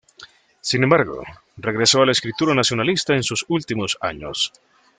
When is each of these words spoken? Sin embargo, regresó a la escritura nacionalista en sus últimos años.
Sin 0.61 0.81
embargo, 0.83 1.21
regresó 1.57 2.01
a 2.01 2.07
la 2.07 2.11
escritura 2.11 2.55
nacionalista 2.55 3.13
en 3.13 3.21
sus 3.21 3.45
últimos 3.49 3.99
años. 4.01 4.51